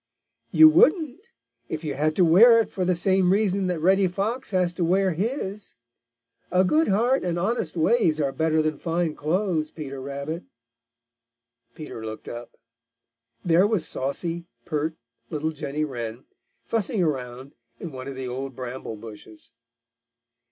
"You 0.49 0.67
wouldn't, 0.67 1.29
if 1.69 1.83
you 1.83 1.93
had 1.93 2.15
to 2.15 2.25
wear 2.25 2.59
it 2.59 2.71
for 2.71 2.83
the 2.83 2.95
same 2.95 3.31
reason 3.31 3.67
that 3.67 3.79
Reddy 3.81 4.07
Fox 4.07 4.49
has 4.49 4.73
to 4.73 4.83
wear 4.83 5.11
his. 5.13 5.75
A 6.49 6.63
good 6.63 6.87
heart 6.87 7.23
and 7.23 7.37
honest 7.37 7.77
ways 7.77 8.19
are 8.19 8.31
better 8.31 8.63
than 8.63 8.79
fine 8.79 9.13
clothes, 9.13 9.69
Peter 9.69 10.01
Rabbit." 10.01 10.41
Peter 11.75 12.03
looked 12.03 12.27
up. 12.27 12.57
There 13.45 13.67
was 13.67 13.87
saucy, 13.87 14.47
pert, 14.65 14.95
little 15.29 15.51
Jenny 15.51 15.85
Wren 15.85 16.25
fussing 16.65 17.03
around 17.03 17.51
in 17.79 17.91
one 17.91 18.07
of 18.07 18.15
the 18.15 18.27
old 18.27 18.55
bramble 18.55 18.95
bushes. 18.95 19.51